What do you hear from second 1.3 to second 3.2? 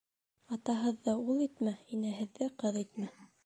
ул итмә, инәһеҙҙе ҡыҙ итмә.